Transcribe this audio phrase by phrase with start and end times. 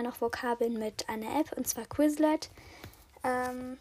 [0.00, 2.50] manchmal noch Vokabeln mit einer App und zwar Quizlet.
[3.24, 3.78] Ähm,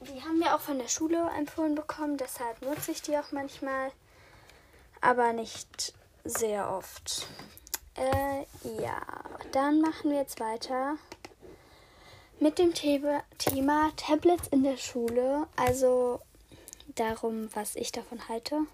[0.00, 3.90] die haben wir auch von der Schule empfohlen bekommen, deshalb nutze ich die auch manchmal,
[5.00, 5.94] aber nicht
[6.24, 7.26] sehr oft.
[7.96, 9.00] Äh, ja,
[9.52, 10.96] dann machen wir jetzt weiter
[12.40, 16.20] mit dem Thema, Thema Tablets in der Schule, also
[16.94, 18.66] darum, was ich davon halte.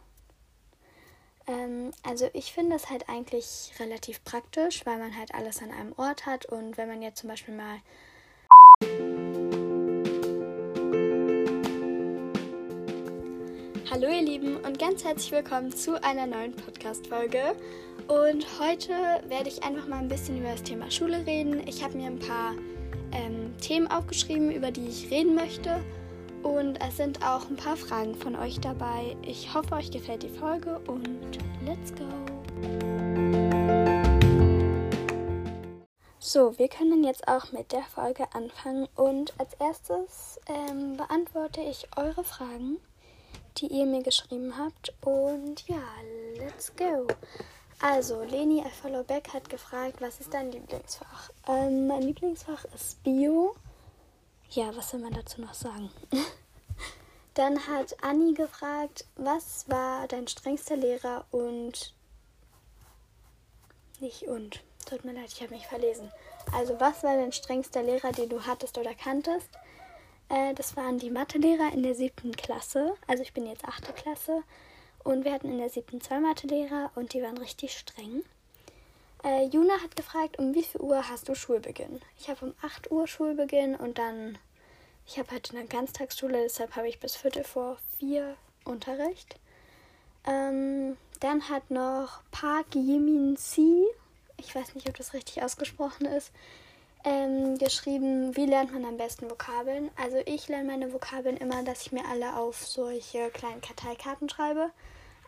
[1.46, 5.92] Ähm, also ich finde es halt eigentlich relativ praktisch, weil man halt alles an einem
[5.96, 7.80] Ort hat und wenn man jetzt zum Beispiel mal
[13.90, 17.56] Hallo ihr Lieben und ganz herzlich willkommen zu einer neuen Podcast-Folge.
[18.06, 18.92] Und heute
[19.28, 21.66] werde ich einfach mal ein bisschen über das Thema Schule reden.
[21.66, 22.54] Ich habe mir ein paar
[23.12, 25.80] ähm, Themen aufgeschrieben, über die ich reden möchte.
[26.42, 29.16] Und es sind auch ein paar Fragen von euch dabei.
[29.22, 32.06] Ich hoffe, euch gefällt die Folge und let's go!
[36.18, 41.88] So, wir können jetzt auch mit der Folge anfangen und als erstes ähm, beantworte ich
[41.96, 42.78] eure Fragen,
[43.58, 44.94] die ihr mir geschrieben habt.
[45.04, 45.82] Und ja,
[46.38, 47.06] let's go!
[47.82, 51.30] Also, Leni Alfollow Beck hat gefragt, was ist dein Lieblingsfach?
[51.48, 53.54] Ähm, mein Lieblingsfach ist Bio.
[54.52, 55.90] Ja, was soll man dazu noch sagen?
[57.34, 61.94] Dann hat Anni gefragt, was war dein strengster Lehrer und
[64.00, 64.60] nicht und.
[64.86, 66.10] Tut mir leid, ich habe mich verlesen.
[66.52, 69.50] Also, was war dein strengster Lehrer, den du hattest oder kanntest?
[70.28, 72.94] Äh, das waren die Mathelehrer in der siebten Klasse.
[73.06, 74.42] Also, ich bin jetzt achte Klasse.
[75.04, 78.24] Und wir hatten in der siebten zwei Mathelehrer und die waren richtig streng.
[79.22, 82.00] Äh, Juna hat gefragt, um wie viel Uhr hast du Schulbeginn?
[82.18, 84.38] Ich habe um 8 Uhr Schulbeginn und dann,
[85.06, 89.36] ich habe halt eine Ganztagsschule, deshalb habe ich bis Viertel vor vier Unterricht.
[90.26, 93.84] Ähm, dann hat noch Park Yimin Si,
[94.38, 96.32] ich weiß nicht, ob das richtig ausgesprochen ist,
[97.04, 99.90] ähm, geschrieben, wie lernt man am besten Vokabeln.
[99.96, 104.70] Also ich lerne meine Vokabeln immer, dass ich mir alle auf solche kleinen Karteikarten schreibe.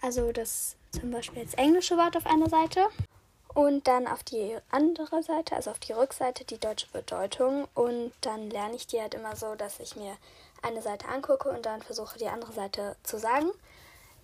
[0.01, 2.89] Also das zum Beispiel das englische Wort auf einer Seite
[3.55, 7.69] und dann auf die andere Seite, also auf die Rückseite, die deutsche Bedeutung.
[7.75, 10.17] Und dann lerne ich die halt immer so, dass ich mir
[10.63, 13.51] eine Seite angucke und dann versuche die andere Seite zu sagen.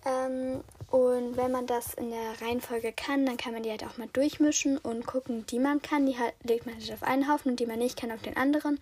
[0.05, 3.97] Ähm, und wenn man das in der Reihenfolge kann, dann kann man die halt auch
[3.97, 6.05] mal durchmischen und gucken, die man kann.
[6.05, 8.37] Die halt, legt man halt auf einen Haufen und die man nicht kann auf den
[8.37, 8.79] anderen.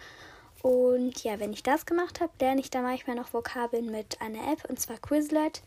[0.61, 4.51] Und ja, wenn ich das gemacht habe, lerne ich dann manchmal noch Vokabeln mit einer
[4.51, 5.61] App und zwar Quizlet.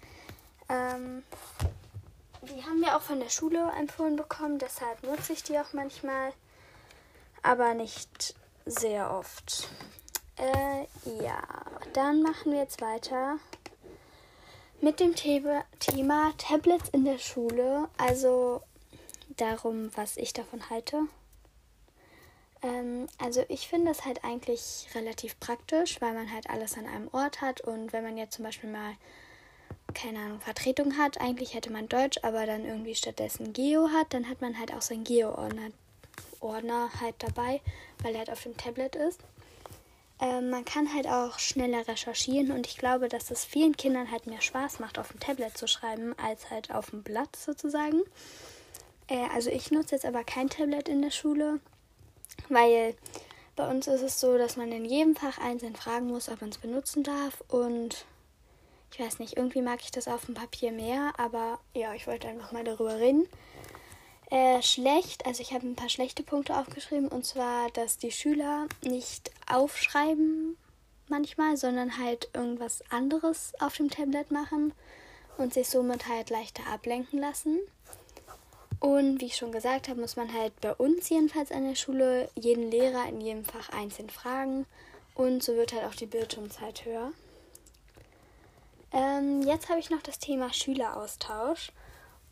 [0.69, 1.23] Ähm,
[2.51, 6.33] die haben wir auch von der Schule empfohlen bekommen, deshalb nutze ich die auch manchmal,
[7.43, 8.35] aber nicht
[8.67, 9.69] sehr oft.
[10.37, 10.87] Äh,
[11.23, 11.43] ja,
[11.93, 13.39] dann machen wir jetzt weiter
[14.81, 18.63] mit dem Thema, Thema Tablets in der Schule, also
[19.37, 21.03] darum, was ich davon halte.
[22.63, 27.09] Ähm, also ich finde es halt eigentlich relativ praktisch, weil man halt alles an einem
[27.13, 28.95] Ort hat und wenn man jetzt zum Beispiel mal
[29.93, 34.29] keine Ahnung, Vertretung hat, eigentlich hätte man Deutsch, aber dann irgendwie stattdessen Geo hat, dann
[34.29, 35.71] hat man halt auch seinen Geo-Ordner
[36.41, 37.61] Ordner halt dabei,
[38.03, 39.21] weil er halt auf dem Tablet ist.
[40.21, 44.27] Ähm, man kann halt auch schneller recherchieren und ich glaube, dass es vielen Kindern halt
[44.27, 48.03] mehr Spaß macht, auf dem Tablet zu schreiben, als halt auf dem Blatt sozusagen.
[49.09, 51.61] Äh, also ich nutze jetzt aber kein Tablet in der Schule,
[52.49, 52.95] weil
[53.57, 56.51] bei uns ist es so, dass man in jedem Fach einzeln fragen muss, ob man
[56.51, 58.05] es benutzen darf und
[58.93, 62.29] ich weiß nicht, irgendwie mag ich das auf dem Papier mehr, aber ja, ich wollte
[62.29, 63.29] einfach mal darüber reden.
[64.31, 68.67] Äh, schlecht, also ich habe ein paar schlechte Punkte aufgeschrieben und zwar, dass die Schüler
[68.83, 70.57] nicht aufschreiben
[71.09, 74.73] manchmal, sondern halt irgendwas anderes auf dem Tablet machen
[75.37, 77.59] und sich somit halt leichter ablenken lassen.
[78.79, 82.31] Und wie ich schon gesagt habe, muss man halt bei uns jedenfalls an der Schule
[82.35, 84.65] jeden Lehrer in jedem Fach einzeln fragen
[85.15, 87.13] und so wird halt auch die Bildschirmzeit höher.
[88.93, 91.73] Ähm, jetzt habe ich noch das Thema Schüleraustausch.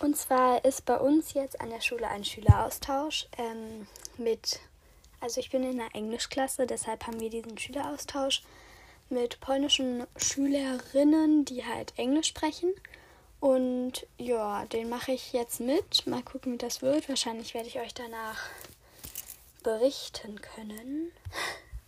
[0.00, 3.86] Und zwar ist bei uns jetzt an der Schule ein Schüleraustausch ähm,
[4.16, 4.60] mit,
[5.20, 8.43] also ich bin in einer Englischklasse, deshalb haben wir diesen Schüleraustausch
[9.08, 12.72] mit polnischen Schülerinnen, die halt Englisch sprechen.
[13.40, 16.06] Und ja, den mache ich jetzt mit.
[16.06, 17.08] Mal gucken, wie das wird.
[17.08, 18.38] Wahrscheinlich werde ich euch danach
[19.62, 21.12] berichten können.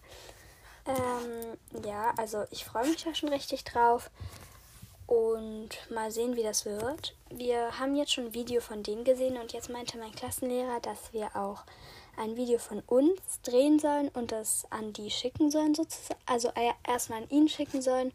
[0.87, 4.11] ähm, ja, also ich freue mich da schon richtig drauf
[5.11, 7.17] und mal sehen, wie das wird.
[7.31, 11.13] Wir haben jetzt schon ein Video von denen gesehen und jetzt meinte mein Klassenlehrer, dass
[11.13, 11.65] wir auch
[12.17, 16.21] ein Video von uns drehen sollen und das an die schicken sollen sozusagen.
[16.27, 16.53] Also
[16.87, 18.13] erstmal an ihn schicken sollen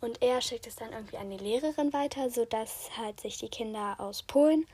[0.00, 3.96] und er schickt es dann irgendwie an die Lehrerin weiter, sodass halt sich die Kinder
[3.98, 4.66] aus Polen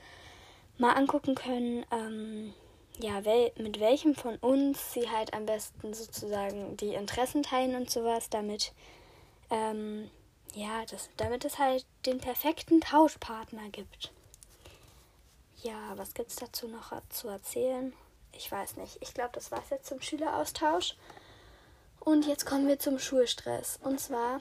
[0.78, 2.54] mal angucken können, ähm,
[3.00, 7.90] ja, wel mit welchem von uns sie halt am besten sozusagen die Interessen teilen und
[7.90, 8.72] sowas, damit,
[9.50, 10.08] ähm,
[10.54, 14.12] ja, das, damit es halt den perfekten Tauschpartner gibt.
[15.62, 17.92] Ja, was gibt es dazu noch zu erzählen?
[18.32, 18.98] Ich weiß nicht.
[19.00, 20.96] Ich glaube, das war es jetzt zum Schüleraustausch.
[22.00, 23.78] Und jetzt kommen wir zum Schulstress.
[23.82, 24.40] Und zwar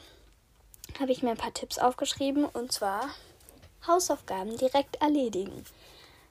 [1.00, 2.46] habe ich mir ein paar Tipps aufgeschrieben.
[2.46, 3.10] Und zwar
[3.88, 5.66] Hausaufgaben direkt erledigen.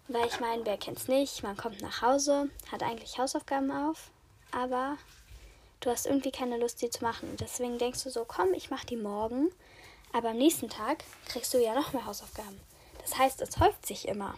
[0.09, 1.43] Weil ich meine, wer kennt's nicht?
[1.43, 4.11] Man kommt nach Hause, hat eigentlich Hausaufgaben auf,
[4.51, 4.99] aber
[5.81, 7.37] du hast irgendwie keine Lust, sie zu machen.
[7.39, 9.51] Deswegen denkst du so, komm, ich mache die morgen.
[10.13, 12.61] Aber am nächsten Tag kriegst du ja noch mehr Hausaufgaben.
[13.01, 14.35] Das heißt, es häuft sich immer.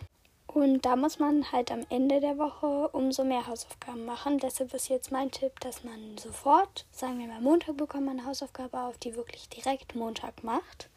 [0.47, 4.39] Und da muss man halt am Ende der Woche umso mehr Hausaufgaben machen.
[4.39, 8.29] Deshalb ist jetzt mein Tipp, dass man sofort, sagen wir mal Montag, bekommt man eine
[8.29, 10.89] Hausaufgabe auf, die wirklich direkt Montag macht.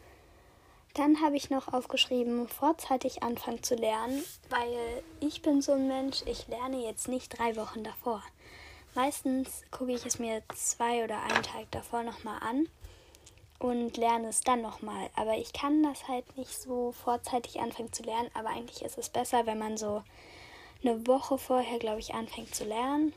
[0.93, 6.21] Dann habe ich noch aufgeschrieben, vorzeitig anfangen zu lernen, weil ich bin so ein Mensch,
[6.25, 8.21] ich lerne jetzt nicht drei Wochen davor.
[8.93, 12.67] Meistens gucke ich es mir zwei oder einen Tag davor nochmal an
[13.59, 15.09] und lerne es dann nochmal.
[15.15, 18.29] Aber ich kann das halt nicht so vorzeitig anfangen zu lernen.
[18.33, 20.03] Aber eigentlich ist es besser, wenn man so
[20.83, 23.13] eine Woche vorher, glaube ich, anfängt zu lernen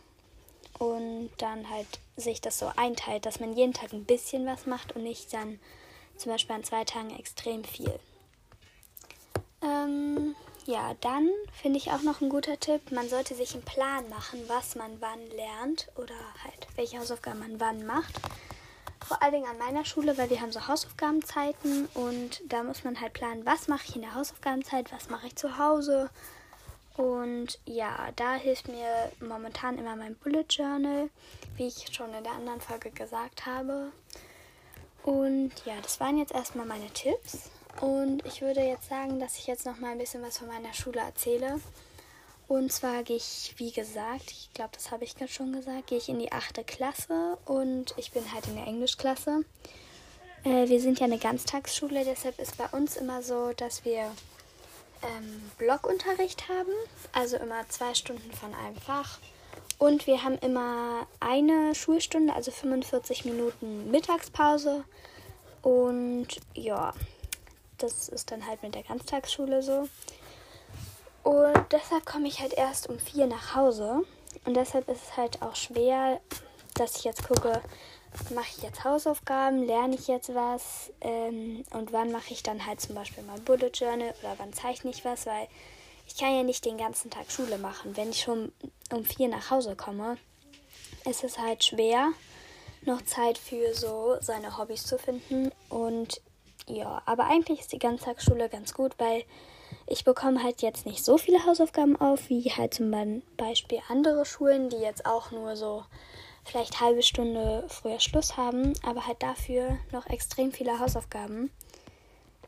[0.78, 4.96] und dann halt sich das so einteilt, dass man jeden Tag ein bisschen was macht
[4.96, 5.60] und nicht dann
[6.16, 7.98] zum Beispiel an zwei Tagen extrem viel.
[9.62, 10.34] Ähm,
[10.66, 14.40] ja, dann finde ich auch noch ein guter Tipp, man sollte sich einen Plan machen,
[14.46, 16.14] was man wann lernt oder
[16.44, 18.14] halt welche Hausaufgaben man wann macht.
[19.10, 23.00] Vor allen Dingen an meiner Schule, weil wir haben so Hausaufgabenzeiten und da muss man
[23.00, 26.10] halt planen, was mache ich in der Hausaufgabenzeit, was mache ich zu Hause.
[26.96, 31.10] Und ja, da hilft mir momentan immer mein Bullet Journal,
[31.56, 33.90] wie ich schon in der anderen Folge gesagt habe.
[35.02, 37.50] Und ja, das waren jetzt erstmal meine Tipps.
[37.80, 40.72] Und ich würde jetzt sagen, dass ich jetzt noch mal ein bisschen was von meiner
[40.72, 41.60] Schule erzähle.
[42.50, 45.98] Und zwar gehe ich, wie gesagt, ich glaube, das habe ich gerade schon gesagt, gehe
[45.98, 49.44] ich in die achte Klasse und ich bin halt in der Englischklasse.
[50.42, 55.52] Äh, wir sind ja eine Ganztagsschule, deshalb ist bei uns immer so, dass wir ähm,
[55.58, 56.72] Blockunterricht haben,
[57.12, 59.20] also immer zwei Stunden von einem Fach
[59.78, 64.82] und wir haben immer eine Schulstunde, also 45 Minuten Mittagspause.
[65.62, 66.94] Und ja,
[67.78, 69.88] das ist dann halt mit der Ganztagsschule so.
[71.22, 74.02] Und deshalb komme ich halt erst um vier nach Hause.
[74.44, 76.20] Und deshalb ist es halt auch schwer,
[76.74, 77.60] dass ich jetzt gucke,
[78.34, 82.80] mache ich jetzt Hausaufgaben, lerne ich jetzt was ähm, und wann mache ich dann halt
[82.80, 85.46] zum Beispiel mein Bullet Journal oder wann zeichne ich was, weil
[86.06, 87.96] ich kann ja nicht den ganzen Tag Schule machen.
[87.96, 88.52] Wenn ich schon
[88.92, 90.16] um vier nach Hause komme,
[91.08, 92.10] ist es halt schwer,
[92.82, 95.52] noch Zeit für so seine Hobbys zu finden.
[95.68, 96.20] Und
[96.76, 99.24] ja, aber eigentlich ist die Ganztagsschule ganz gut, weil
[99.86, 102.90] ich bekomme halt jetzt nicht so viele Hausaufgaben auf, wie halt zum
[103.36, 105.84] Beispiel andere Schulen, die jetzt auch nur so
[106.44, 111.50] vielleicht halbe Stunde früher Schluss haben, aber halt dafür noch extrem viele Hausaufgaben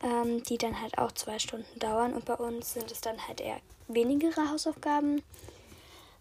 [0.03, 2.13] ähm, die dann halt auch zwei Stunden dauern.
[2.13, 5.23] Und bei uns sind es dann halt eher wenigere Hausaufgaben.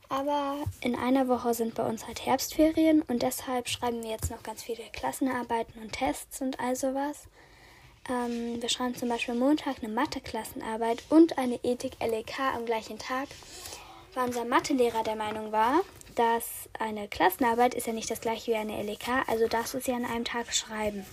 [0.09, 4.43] Aber in einer Woche sind bei uns halt Herbstferien und deshalb schreiben wir jetzt noch
[4.43, 7.29] ganz viele Klassenarbeiten und Tests und all sowas.
[8.09, 13.29] Ähm, wir schreiben zum Beispiel Montag eine Mathe-Klassenarbeit und eine Ethik-LEK am gleichen Tag,
[14.15, 15.81] weil unser Mathelehrer der Meinung war,
[16.17, 19.93] dass eine Klassenarbeit ist ja nicht das gleiche wie eine LEK, also darfst du sie
[19.93, 21.07] an einem Tag schreiben.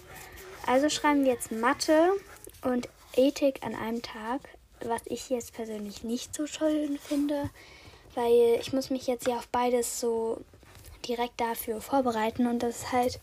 [0.66, 2.12] Also schreiben wir jetzt Mathe
[2.64, 4.42] und Ethik an einem Tag,
[4.82, 7.50] was ich jetzt persönlich nicht so schön finde,
[8.16, 10.42] weil ich muss mich jetzt ja auf beides so
[11.08, 13.20] direkt dafür vorbereiten und das ist halt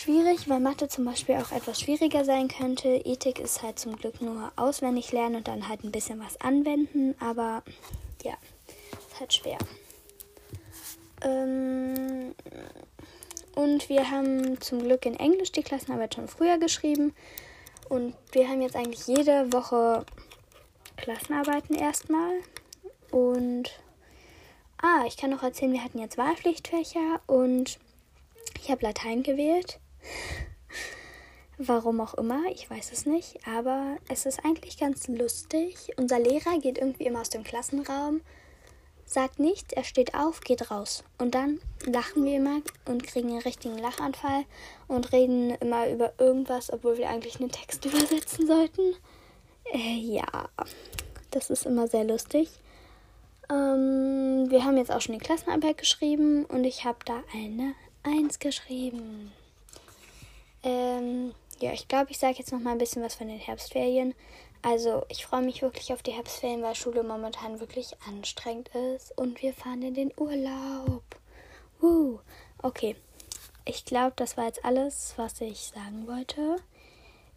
[0.00, 2.88] schwierig, weil Mathe zum Beispiel auch etwas schwieriger sein könnte.
[2.88, 7.14] Ethik ist halt zum Glück nur auswendig lernen und dann halt ein bisschen was anwenden,
[7.20, 7.62] aber
[8.22, 8.32] ja,
[9.10, 9.58] ist halt schwer.
[11.22, 12.34] Ähm,
[13.54, 17.14] und wir haben zum Glück in Englisch die Klassenarbeit schon früher geschrieben.
[17.90, 20.06] Und wir haben jetzt eigentlich jede Woche
[20.96, 22.32] Klassenarbeiten erstmal.
[23.10, 23.70] Und
[24.80, 27.78] ah, ich kann noch erzählen, wir hatten jetzt Wahlpflichtfächer und
[28.62, 29.78] ich habe Latein gewählt.
[31.58, 35.92] Warum auch immer, ich weiß es nicht, aber es ist eigentlich ganz lustig.
[35.96, 38.22] Unser Lehrer geht irgendwie immer aus dem Klassenraum
[39.10, 41.02] sagt nichts, er steht auf, geht raus.
[41.18, 44.44] Und dann lachen wir immer und kriegen einen richtigen Lachanfall
[44.86, 48.94] und reden immer über irgendwas, obwohl wir eigentlich einen Text übersetzen sollten.
[49.72, 50.48] Äh, ja,
[51.32, 52.48] das ist immer sehr lustig.
[53.50, 58.38] Ähm, wir haben jetzt auch schon die Klassenarbeit geschrieben und ich habe da eine Eins
[58.38, 59.32] geschrieben.
[60.62, 64.14] Ähm, ja, ich glaube, ich sage jetzt noch mal ein bisschen was von den Herbstferien.
[64.62, 69.40] Also ich freue mich wirklich auf die Herbstferien, weil Schule momentan wirklich anstrengend ist und
[69.42, 71.02] wir fahren in den Urlaub.
[71.80, 72.18] Uh,
[72.62, 72.96] okay.
[73.64, 76.56] Ich glaube, das war jetzt alles, was ich sagen wollte.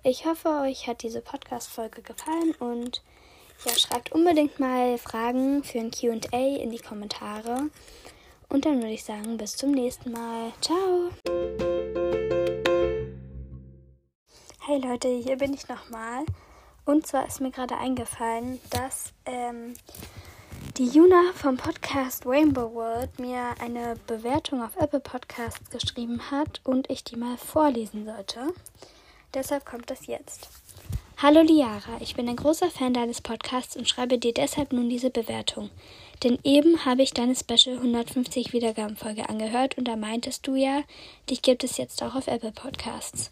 [0.04, 3.02] Ich hoffe, euch hat diese Podcast-Folge gefallen und
[3.66, 7.70] ja, schreibt unbedingt mal Fragen für ein QA in die Kommentare.
[8.50, 10.52] Und dann würde ich sagen, bis zum nächsten Mal.
[10.60, 11.73] Ciao!
[14.66, 16.24] Hey Leute, hier bin ich nochmal.
[16.86, 19.74] Und zwar ist mir gerade eingefallen, dass ähm,
[20.78, 26.90] die Juna vom Podcast Rainbow World mir eine Bewertung auf Apple Podcasts geschrieben hat und
[26.90, 28.54] ich die mal vorlesen sollte.
[29.34, 30.48] Deshalb kommt das jetzt.
[31.18, 35.10] Hallo Liara, ich bin ein großer Fan deines Podcasts und schreibe dir deshalb nun diese
[35.10, 35.70] Bewertung.
[36.22, 40.82] Denn eben habe ich deine Special 150 Wiedergabenfolge angehört und da meintest du ja,
[41.30, 43.32] dich gibt es jetzt auch auf Apple Podcasts.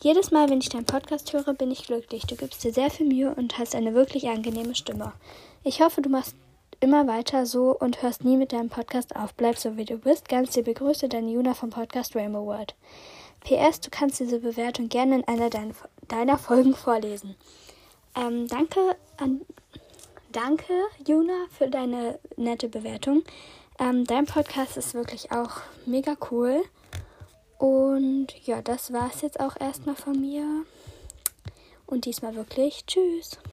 [0.00, 2.24] Jedes Mal, wenn ich deinen Podcast höre, bin ich glücklich.
[2.26, 5.12] Du gibst dir sehr viel Mühe und hast eine wirklich angenehme Stimme.
[5.62, 6.34] Ich hoffe, du machst
[6.80, 9.34] immer weiter so und hörst nie mit deinem Podcast auf.
[9.34, 10.28] Bleib so wie du bist.
[10.28, 12.74] Ganz liebe Grüße, deine Juna vom Podcast Rainbow World.
[13.40, 15.74] PS, du kannst diese Bewertung gerne in einer deiner,
[16.08, 17.36] deiner Folgen vorlesen.
[18.16, 19.42] Ähm, danke an
[20.32, 20.72] danke,
[21.06, 23.22] Juna, für deine nette Bewertung.
[23.78, 26.62] Ähm, dein Podcast ist wirklich auch mega cool.
[27.58, 30.64] Und ja, das war es jetzt auch erstmal von mir.
[31.86, 33.38] Und diesmal wirklich Tschüss.